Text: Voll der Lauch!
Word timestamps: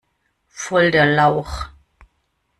Voll 0.47 0.89
der 0.89 1.05
Lauch! 1.15 1.69